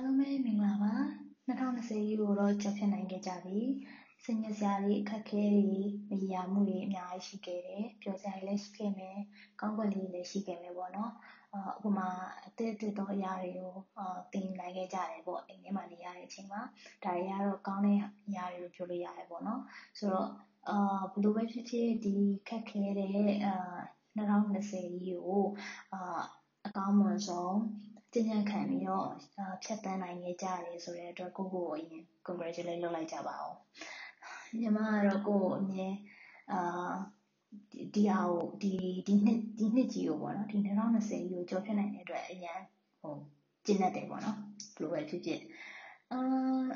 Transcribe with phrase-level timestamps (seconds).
[0.00, 0.94] အားလုံးပဲမင်္ဂလာပါ
[1.48, 3.58] 2020ကိုတော့ကြော်ဖြတ်နိုင်ခဲ့ကြပြီ
[4.24, 5.80] စင်ညစရာတွေအခက်ခဲတွေ
[6.20, 9.18] မရမှုတွေအများကြီးရှိခဲ့တယ်ပြောစရာတွေလည်းရှိခဲ့မယ်
[9.60, 11.12] ကောင်းကွက်လေးတွေလည်းရှိခဲ့မယ်ပေါ့နော်
[11.54, 12.08] အာဥပမာ
[12.46, 16.60] အသစ်အသစ်သောအရာတွေကိုအာသင်နိုင်ခဲ့ကြတယ်ပေါ့အိမ်ထဲမှာနေရတဲ့အချိန်မှာ
[17.04, 17.98] ဒါတွေကတော့ကောင်းတဲ့
[18.28, 19.60] အရာတွေလို့ပြောလို့ရတယ်ပေါ့နော်
[19.98, 20.28] ဆိုတော့
[20.68, 22.14] အာဘယ်လိုပဲဖြစ်ဖြစ်ဒီ
[22.48, 23.54] ခက်ခဲတဲ့အာ
[24.16, 25.44] 2020ကြီးကို
[25.94, 26.20] အာ
[26.66, 27.56] အကောင်းမွန်ဆုံး
[28.12, 29.08] ကြံ့ကြံ့ခံပြီးတော့
[29.62, 33.54] ဖြတ်သန်းနိုင်ခဲ့ကြတယ်ဆိုတဲ့အတွက်ကိုယ့်ကိုယ်ကိုအရင် congratulate လုပ်လိုက်ကြပါဦး
[34.60, 35.88] ညီမကတော့ကိုယ့်ကိုအမြဲ
[36.52, 36.60] အာ
[37.72, 38.72] ဒီဒီဟာကိုဒီ
[39.06, 42.60] ဒီနှစ်ဒီနှစ်ကြီးကိုပေါ့နော်ဒီ2020ကြီးကိုကြော်ဖြတ်နိုင်တဲ့အတွက်အရင်
[43.00, 43.14] ဟို
[43.66, 45.40] ကျင့်တတ်တယ်ပေါ့နော်ဘယ်လိုပဲဖြစ်ဖြစ်
[46.12, 46.20] အာ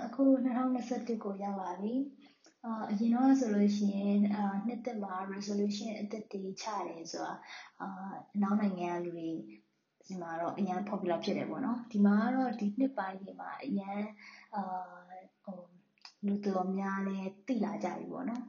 [0.05, 1.95] အခု2021ကိုရောက်လာပြီ
[2.65, 7.35] အာအရင်တော့ဆိုလို့ရှိရင်အာနှစ်သက်မှာ resolution အသက်တွေချတယ်ဆိုတာ
[7.81, 7.89] အာ
[8.43, 9.31] နောက်နိုင်ငံကလူတွေ
[10.07, 14.01] ဒီမှာတော့အရန် popular ဖြစ်တယ်ပေါ့နော်ဒီမှာကတော့ဒီနှစ်ပိုင်းတွေမှာအရန်
[14.55, 14.63] အာ
[15.45, 15.59] ဟို
[16.27, 18.43] လူတော်များလဲသိလာကြပြီပေါ့နော်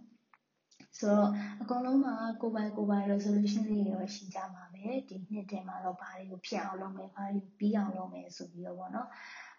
[1.00, 1.30] ဆိုတော့
[1.62, 9.10] အကုန်လုံးမှာကိုယ်ပိုင်ကိုယ်ပိုင် resolution တွေရောရှိကြမှာပဲဒီနှစ်ထဲမှာတော့ဘာတွေကိုဖြစ်အောင်လုပ်မယ်ဘာတွေကိုပြီးအောင်လုပ်မယ်ဆိုပြီးတော့ပေါ့နော်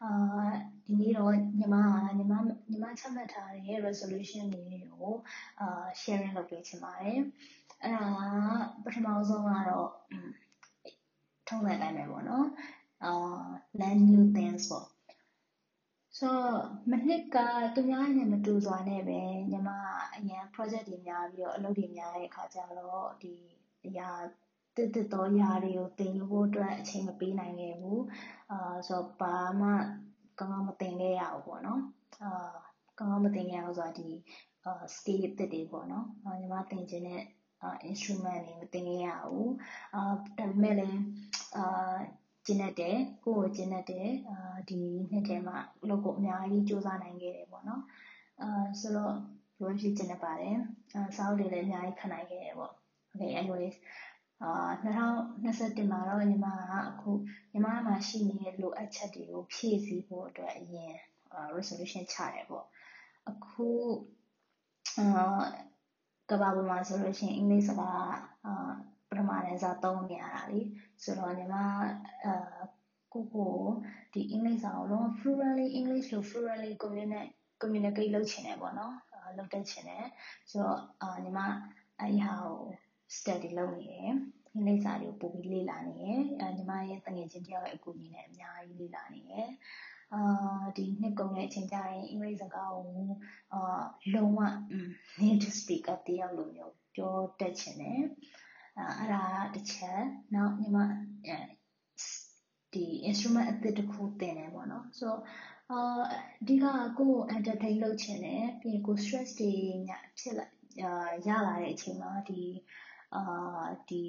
[0.04, 0.10] အာ
[0.86, 1.86] ဒီနေ့တော့ညီမက
[2.18, 2.34] ညီမ
[2.70, 5.14] ညီမချမှတ်ထားတဲ့ resolution တွေကို
[5.60, 7.18] အာ sharing လုပ်ပေးချင်ပါတယ်
[7.82, 8.08] အဲ့ဒါ
[8.84, 9.90] ပထမဆုံးကတော့
[11.48, 12.46] ထုံးစံအတိုင်းပဲပေါ့နော်
[13.04, 13.12] အာ
[13.80, 14.86] learn new things ပေါ့
[16.18, 17.36] ဆိုတော့မနှစ်က
[17.74, 19.70] သူများနဲ့မတူစွာနဲ့ပဲညီမ
[20.16, 23.34] အရန် project တွေများပြီးတော့အလုပ်တွေများတဲ့အခါကျတော့ဒီ
[23.86, 24.10] အရာ
[24.76, 28.02] တစ်တစ်သောຢာတွေကိုသင်ယူဖို့အတွက်အချိန်မပေးနိုင်ခဲ့ဘူး
[28.50, 29.70] အာဆိုတော့ဘာမှ
[30.40, 31.82] ကောင်းကောင်းမသင်ခဲ့ရဘူးပေါ့နော်
[32.22, 32.50] အာ
[32.98, 34.08] ကောင်းကောင်းမသင်ခဲ့ရဘူးဆိုတာဒီ
[34.64, 36.06] အာ skill အသစ်တွေပေါ့နော်
[36.40, 37.22] ညီမသင်ချင်တဲ့
[37.88, 39.52] instrument တွေမသင်ခဲ့ရဘူး
[39.94, 40.00] အာ
[40.38, 41.00] ဒါပေမဲ့လည်း
[41.56, 41.98] အာ
[42.46, 47.82] ကျင့်တတ်တယ်ကိုယ့်ကိုကျင့်တတ်တယ်အာဒီနှစ်ထဲမှာအလုပ်ကိုအများကြီးစူးစမ်းနိုင်ခဲ့တယ်ပေါ့နော်
[48.42, 49.14] အာဆိုတော့
[49.60, 50.56] ဘယ်လိုဖြစ်ကျင့်တတ်ပါတယ်
[50.94, 52.72] အာစာအုပ်တွေလည်းအများကြီးခဏနိုင်ခဲ့တယ်ပေါ့
[53.12, 53.76] okay anyways
[54.42, 54.50] အာ
[54.84, 57.10] 2021မှာတော့ညီမကအခု
[57.52, 60.94] ညီမမှာရှိနေတဲ့လိုအပ်ချက်တွေကိုဖြည့်ဆည်းဖို့အတွက်အရင်
[61.56, 62.66] resolution ချတယ်ပေါ့
[63.30, 63.68] အခု
[64.98, 65.40] အာ
[66.30, 68.10] ကဘာပေါ်မှာဆိုလို့ရှိရင်အင်္ဂလိပ်စကား
[68.46, 68.72] အာ
[69.08, 70.60] ပထမတန်းစာသုံးနေရတာလေ
[71.02, 71.54] ဆိုတော့ညီမ
[72.24, 72.34] အာ
[73.12, 73.54] ကိုကို
[74.12, 77.32] ဒီအင်္ဂလိပ်စာကိုလုံး fluently English လို့ fluently communicate
[77.62, 80.06] communicate လုပ်ချင်တယ်ပေါ့နော်အာလုပ်တတ်ချင်တယ်
[80.50, 81.38] ဆိုတော့အာညီမ
[81.98, 82.60] အဲ့ဒီဟာကို
[83.16, 84.12] study လုပ်နေတယ်
[84.54, 89.48] အင်္ဂလိပ်စာတွေကိုပို့ပြီးလေ့လာနေတယ်အဲညီမရဲ့တငယ်ချင်းတယောက်ရဲ့အကူအညီနဲ့အများကြီးလေ့လာနေတယ်
[90.14, 93.10] အာဒီနှစ်ကုန်တဲ့အချိန်ကျရင်အင်္ဂလိပ်စကားကို
[93.52, 93.80] အာ
[94.14, 94.40] လုံးဝ
[95.20, 98.00] native speaker တယောက်လိုမျိုးပြောတတ်ချင်တယ်
[98.78, 99.22] အဲ့ဒါ
[99.54, 100.02] တစ်ချက်
[100.34, 100.78] နောက်ညီမ
[102.72, 105.22] ဒီ instrument အသစ်တစ်ခုသင်တယ်ပေါ့နော်ဆိုတော့
[105.70, 106.02] အာ
[106.40, 106.64] အဓိက
[106.98, 109.52] ကိုယ် entertain လုပ်ချင်တယ်ပြီးရင်ကို stress တွေ
[109.88, 110.46] ညဖြစ်လာ
[110.82, 112.42] အာရလာတဲ့အချိန်မှာဒီ
[113.14, 114.02] အာဒီ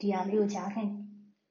[0.00, 0.84] ဒီဟာလေးကိုကြားခံ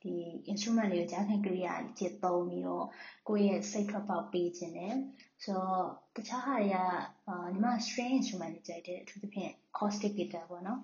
[0.06, 0.18] ဒီ
[0.52, 2.86] instrument လေးကိုကြားခံကရိယာจิตသုံးပြီးတော့
[3.28, 4.96] ကိုယ့်ရဲ့စိတ်ထွက်ပေါက်ပေးခြင်းတယ်
[5.44, 5.86] ဆိုတော့
[6.16, 6.78] တခြားဟာတွေက
[7.28, 10.80] အာညီမ string instrument တွေကြိုက်တယ်အထူးသဖြင့် acoustic guitar ပေါ့နော်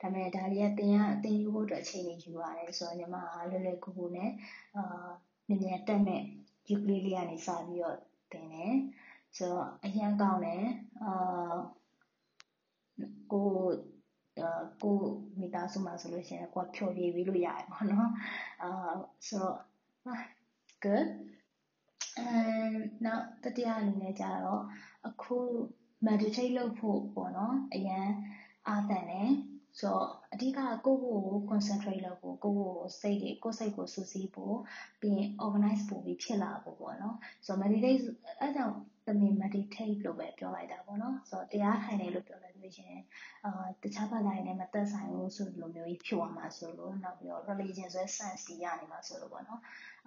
[0.00, 4.30] ဒါပေမဲ့ဒါတွေကသင်ရသင်ယူဖို့အတွက်အချိန်ကြီးယူရတယ်ဆိုတော့ညီမကလွယ်လွယ်ကူကူနဲ့
[4.76, 5.08] အာ
[5.48, 6.22] မြန်မြန်တက်မဲ့
[6.74, 7.96] ukulele ကနေစပြီးတော့
[8.32, 8.74] သင်တယ်
[9.36, 10.64] ဆိုတော့အရန်ကောင်းတယ်
[11.04, 11.56] အာ
[13.32, 13.48] ကို
[14.82, 14.98] ကို
[15.40, 18.10] မိသားစုမှာဆိုလို့ရှိရင်ကိုကဖြော်ပြပြီးလို့ရတယ်ပေါ့နော်
[18.62, 18.94] အာ
[19.26, 19.56] ဆိုတော့
[20.84, 21.06] good
[22.26, 24.62] and နောက်တတိယအနေနဲ့ကြတော့
[25.08, 25.36] အခု
[26.06, 28.08] meditate လုပ်ဖို့ပေါ့နော်အရန်
[28.68, 29.30] အားတန်တယ်
[29.78, 34.56] ဆိုတော့အဓိကကိုယ့်ကိုယ်ကို concentrate လုပ်ဖို့ကိုယ့်ကိုယ်စိတ်တွေကိုယ့်စိတ်ကိုစူးစီးဖို့
[35.00, 38.02] ပြီးရင် organize ပို့ပြီးဖြစ်လာဖို့ပေါ့နော်ဆိုတော့ meditate
[38.40, 38.74] အဲကြောင့်
[39.06, 42.96] သမီး meditate လို့ပဲပြောလိုက်တာပေါ့နော်ဆိုတော့တရားထိုင်တယ်လို့ပြောလိုက် လို့ရှင်
[43.44, 49.60] အာတခြားဘာသာရေးနဲ့မသက်ဆိုင်ဘူးဆိုလိုမျိုးကြီးဖြစ်သွားမှာဆိုလို့နောက်ပြီးတော့ religion ဆိုတဲ့ sense ကြီးရနေမှာဆိုလို့ပေါ့နော်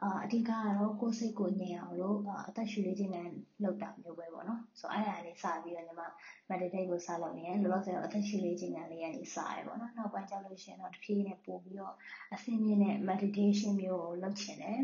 [0.04, 2.18] အာအဓိကကတော့ကိုယ်စိတ်ကိုငြိမ်အောင်လို့
[2.48, 3.28] အသက်ရှူလေးခြင်းနဲ့
[3.64, 6.02] လုပ်တာမျိုးပဲပေါ့နော်ဆိုတော့အဲ့ဒါလေးစပြီးတော့ညီမ
[6.50, 11.96] meditate ကိုစလုပ်နေတယ်လောလောဆယ်တော့အသက်ရှူလေးခြင်းနဲ့လေးကနေစရပေါ့နော်နောက်ပိုင်းကျလို့ရှိရင်တော့တဖြည်းဖြည်းနဲ့ပို့ပြီးတော့
[12.34, 14.80] အဆင့်မြင့်တဲ့ meditation မျိုးကိုလုပ်ချင်တယ်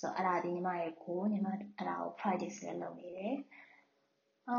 [0.00, 3.34] ဆိုတော့အဲ့ဒါဒီညီမရဲ့ကိုညီမအဲ့ဒါကို practice လည်းလုပ်နေတယ်
[4.50, 4.58] အာ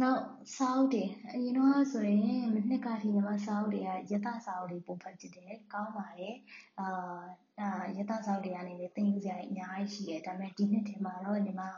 [0.00, 0.22] နောက်
[0.56, 6.36] စာအုပ်တွေအရင်တော့ဆိုရင်မနှစ်ကထိညီမစာအုပ်တွေကယတစာအုပ်တွေပို့ဖတ်ကြည့်တယ်ကောင်းပါတယ်
[6.80, 6.86] အာ
[7.60, 11.74] အာယတစာအုပ်တွေကနေလည်းသင်ယူစရာအများကြီးရှိတယ်ဒါပေမဲ့ဒီနှစ်ထဲမှာတော့ညီမက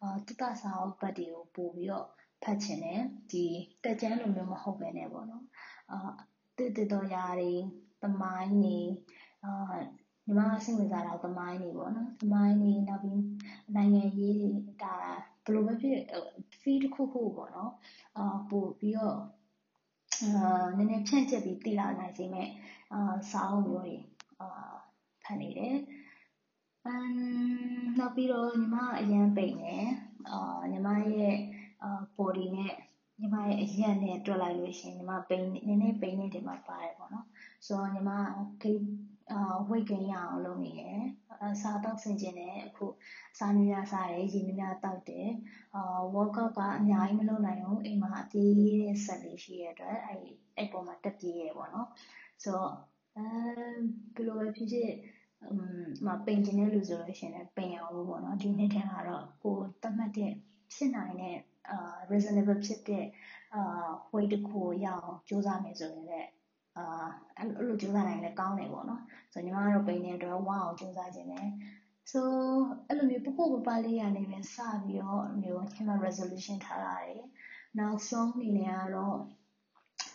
[0.00, 2.06] အာတတစာအုပ်ဘတ်တွေကိုပို့ပြီးတော့
[2.42, 3.44] ဖတ်ချင်တယ်ဒီ
[3.84, 5.44] တက်ကျန်းလိုမျိုးမဟုတ်ပဲねပေါ့နော်
[5.90, 5.98] အာ
[6.56, 7.52] တစ်တစ်တော်ຢာတွေ
[8.02, 8.78] သမိုင်းတွေ
[9.44, 9.52] အာ
[10.26, 13.22] ညီမစိတ်ဝင်စားတာသမိုင်းတွေပေါ့နော်သမိုင်းတွေနောက်ပြီး
[13.74, 14.44] နိုင်ငံရေး
[14.82, 14.94] ဒါ
[15.44, 15.98] ဘယ်လိုပဲဖြစ်
[16.64, 17.72] feel တစ်ခုခုပေါ့နော်
[18.18, 19.18] အာပို့ပြီးတော့
[20.22, 22.48] အာနည်းနည်းဖြန့်ကျက်ပြီးသိလာနိုင်စေမဲ့
[22.92, 23.96] အာစာအုပ်မျိုးတွေ
[24.40, 24.48] အာ
[25.22, 25.76] ဖတ်နေတယ်
[26.84, 27.10] အမ်
[27.98, 29.86] နောက်ပြီးတော့ညီမအရန်ပိန်တယ်
[30.30, 31.36] အာညီမရဲ့
[31.82, 32.74] အာ body နဲ့
[33.20, 37.26] ညီမရဲ့အရက်နဲ့တွက်လိုက်လို့ရှိရင်ညီမပိန်နည်းနည်းပိန်နေတယ်မှာပါတယ်ပေါ့နော်
[37.66, 38.10] ဆိုတော့ညီမ
[38.62, 38.82] ဂိတ်
[39.32, 41.00] အာ weight gain ရအောင်လုပ်နေတယ်
[41.42, 42.86] အစားတောက်ဆင်ကျင်တယ်အခု
[43.38, 45.28] စားများများစားတယ်ရေများများတောက်တယ်
[45.76, 48.52] အာ workout ကအများကြီးမလုပ်နိုင်ဘူးအိမ်မှာအပြေး
[48.82, 50.20] တဲ့ဆက်လေးရှိရတဲ့အတွက်အဲ့
[50.56, 51.88] အဲ့ပေါ်မှာတက်ပြေးရပေါ့နော်
[52.42, 52.72] ဆိုတော့
[53.16, 53.26] အဲ
[54.14, 54.90] ဘယ်လိုပဲဖြစ်ဖြစ်
[55.50, 60.32] อืมမပိန်ကျင်တဲ့လူဆိုလို့ရှိရင်လည်းပိန်အောင်လို့ပေါ့နော်ဒီနှစ်ထဲမှာတော့ကိုတတ်မှတ်တဲ့
[60.74, 61.36] ဖြစ်နိုင်တဲ့
[61.70, 63.04] အာ reasonable ဖြစ်တဲ့
[63.54, 66.30] အာ weight တစ်ခုကိုရအောင်ကြိုးစားမယ်ဆိုရင်လည်း
[66.78, 67.06] အာ
[67.36, 71.48] အဲ့လိုကြိုးစားနိုင်လည်းကောင်းတယ်ပေါ့နော်ဆိုညီမကတော့ပိန်တဲ့အတွက်ဝအောင်ကြိုးစားခြင်းတယ်
[72.10, 72.28] ဆို
[72.88, 77.24] အဲ့လိုမျိုးပပပပလေးရနေပဲစပြီးတော့မျိုးညီမ resolution ထားရတယ်
[77.78, 79.16] နောက်ဆုံးအနေနဲ့ကတော့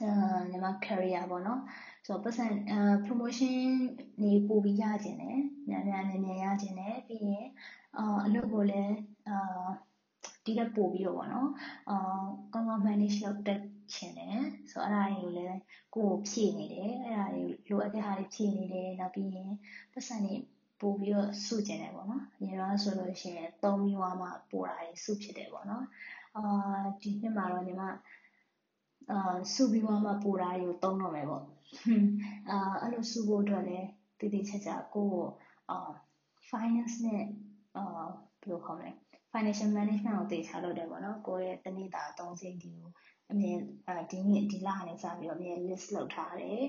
[0.01, 1.61] အာညီမ career ပေါ့နော်
[2.05, 3.55] ဆိုတော့ပတ်စံအာ promotion
[4.21, 5.39] နေပို့ပြီးရခြင်းတယ်
[5.69, 7.47] များများနည်းနည်းရခြင်းတယ်ပြီးရင်
[7.97, 8.95] အာအလုပ်ကိုလည်း
[9.29, 9.69] အာ
[10.45, 11.49] ဒီတက်ပို့ပြီးတော့ပေါ့နော်
[11.89, 13.61] အာကောင်းကောင်း manage လုပ်တတ်
[13.93, 14.39] ချင်တယ်
[14.71, 15.61] ဆိုတော့အဲ့ဒါတွေကိုလည်း
[15.95, 19.49] ကိုယ်ဖြည့်နေတယ်အဲ့ဒါတွေလိုအပ်တဲ့ဟာတွေဖြည့်နေတယ်နောက်ပြီးရင်
[19.93, 20.35] ပတ်စံတွေ
[20.81, 25.85] ပို့ပြီးတော့စုကျင်တယ်ပေါ့နော်အရင်တော့ဆိုလို့ရှိရင်၃မျိုးမှပို့တာတွေစုဖြစ်တယ်ပေါ့နော်
[26.37, 27.83] အာဒီနှစ်မှာတော့ညီမ
[29.11, 29.91] အာစုပြီးမှ
[30.23, 31.43] ပို့တာတွေကိုသုံးတော့မယ်ပေါ့
[32.49, 33.87] အာအဲ့လိုစုဖို့အတွက်လည်း
[34.19, 35.25] တည်တည်ချာချာကိုယ့်ကို
[35.69, 35.89] အာ
[36.49, 37.23] finance နဲ့
[37.77, 37.83] အာ
[38.41, 38.91] ဘယ်လိုခေါ်မလဲ
[39.33, 42.91] financial management ကိုသေချာလုပ်တယ်ပေါ့နော်ကိုယ့်ရဲ့တနေ့တာအသုံးစရိတ်တွေကို
[43.31, 43.53] အမြဲ
[44.11, 46.61] ဒီနှစ်ဒီလကနေစပြီးတော့အမြဲ list လုပ်ထားတယ်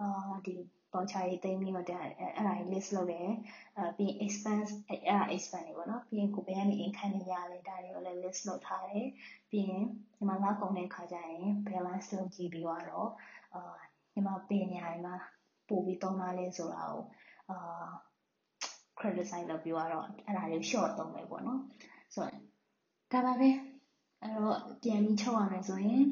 [0.00, 0.54] အာဒီ
[0.92, 3.28] voucher တွေသိမ်းပြီးတော့အဲ့အဲ့ဒါကြီး list လုပ်တယ်
[3.76, 9.06] အဲပြီး expense အဲ့အဲ့ expense တွေပေါ့နော်ပြီးရင်ကိုဘယ်ကနေ income တွေရလဲဒါတွေကိုလည်း list လုပ်ထားတယ်
[9.50, 9.84] ပြီးရင်
[10.16, 13.10] ဒီမှာလကုန်တဲ့ခါကျရင် balance လုပ်ကြည့်ပြီးတော့
[13.54, 13.74] အာ
[14.12, 15.14] ဒီမှာပညာတွေမှာ
[15.68, 17.02] ပို့ပြီးသုံးလာလဲဆိုတာကို
[17.50, 17.86] အာ
[18.98, 21.60] criticize လုပ်ပြီးတော့အဲ့ဒါလေး short သုံးမယ်ပေါ့နော်
[22.16, 22.42] ဆိုတော့
[23.12, 23.50] ဒါပါပဲ
[24.22, 26.04] အဲ့တော့ပြန်ပြီးချုပ်ရမယ်ဆိုရင်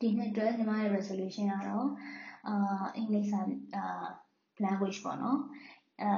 [0.00, 1.88] ဒီနှစ်အတွက်ညီမရဲ့ resolution ကတော့
[2.48, 3.40] အာအင်္ဂလိပ်စာ
[3.76, 3.84] အာ
[4.64, 5.40] language ပေါ့နော်
[6.02, 6.10] အဲ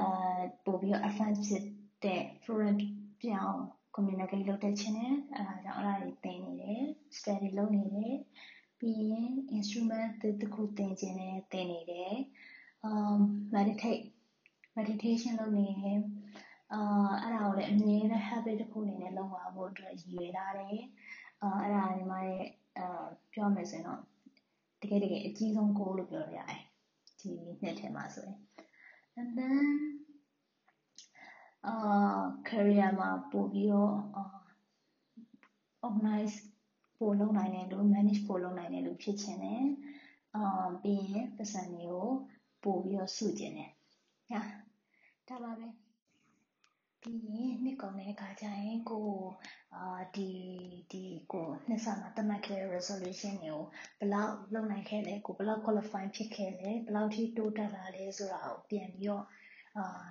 [0.65, 1.63] ပို့ပြီးတော့ advance ဖြစ်
[2.03, 2.81] တဲ့ fluent
[3.21, 3.59] ပြောင်း
[3.95, 6.83] communicate လုပ်တဲ့ခြင်းနဲ့အဲဒါကြောင့်အဲ့ဒါတွေသင်နေတယ်
[7.17, 8.15] study လုပ်နေတယ်
[8.79, 10.11] ပြီးရင် instrument
[10.41, 12.15] တစ်ခုသင်ခြင်းနဲ့သင်နေတယ်
[12.89, 13.19] um
[13.55, 14.03] meditate
[14.77, 15.99] meditation လုပ်နေတယ်
[16.73, 16.81] အာ
[17.21, 20.83] အဲ့ဒါကိုလည်းအမြဲတမ်း habit တစ်ခုအနေနဲ့လုပ်ပါဖို့အတွက်ရည်ရွယ်ထားတယ်
[21.41, 22.43] အာအဲ့ဒါညီမရဲ့
[22.77, 24.01] အာပြောမယ်ဆိုရင်တော့
[24.81, 26.61] တကယ်တကယ်အကြီးဆုံး goal လို့ပြောလို့ရတယ်
[27.19, 27.31] ဒီ
[27.61, 28.37] နှစ်ထဲမှာဆိုရင်
[29.19, 29.67] and then
[31.67, 31.75] အာ
[32.49, 34.23] career မှာပို့ပြီးတော့အာ
[35.87, 36.35] organize
[36.97, 39.63] ပို့လုပ်နိုင်တဲ့လူ manage ပို့လုပ်နိုင်တဲ့လူဖြစ်ချင်တယ်
[40.35, 42.07] အာပြီးရင်ပတ်စံတွေကို
[42.63, 43.71] ပို့ပြီးတော့စုကျင်တယ်
[44.31, 44.41] ညာ
[45.27, 45.82] ဒါပါပဲ
[47.03, 49.09] ပြီးရင်နှစ်ကုန်တဲ့အခါကျရင်ကို
[49.75, 50.29] အာဒီ
[50.91, 53.61] ဒီကိုနှစ်ဆမှာတတ်မှတ်ခဲ့တဲ့ resolution တွေကို
[53.99, 59.23] ဘယ်လောက်လုပ်နိုင်ခဲ့လဲကိုဘယ်လောက် qualify ဖြစ်ခဲ့လဲဘယ်လောက်ထိတိုးတက်လာလဲဆိုတာကိုပြန်ပြီးတော့
[59.77, 60.03] အာ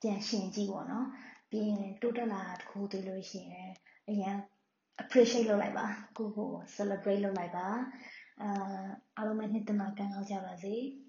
[0.00, 1.06] ပြန်ရှင်းကြည့်ပေါ့နော်
[1.50, 3.70] ပြီးရင်တိုးတက်လာတာတခုသိလို့ရှိရင်
[4.08, 4.36] အရင်
[5.02, 5.86] appreciate လုပ်လိုက်ပါ
[6.16, 7.68] ကိုကို celebrate လုပ်လိုက်ပါ
[8.42, 8.48] အာ
[9.16, 10.74] အားလုံးပဲနှစ်သက်မှာကံကောင်းကြပါစေ။